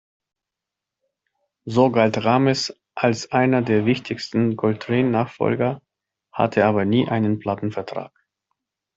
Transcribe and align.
So 1.67 1.91
galt 1.91 2.17
Rhames 2.25 2.75
als 2.95 3.31
einer 3.31 3.61
der 3.61 3.85
wichtigsten 3.85 4.55
Coltrane-Nachfolger, 4.55 5.79
hatte 6.31 6.65
aber 6.65 6.85
nie 6.85 7.07
einen 7.07 7.37
Plattenvertrag. 7.37 8.11